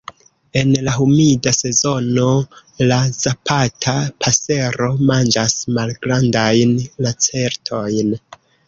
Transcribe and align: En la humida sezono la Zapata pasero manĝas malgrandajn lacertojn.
En 0.61 0.69
la 0.85 0.93
humida 1.03 1.51
sezono 1.57 2.31
la 2.93 2.97
Zapata 3.19 3.95
pasero 4.25 4.91
manĝas 5.13 5.57
malgrandajn 5.79 6.79
lacertojn. 7.09 8.15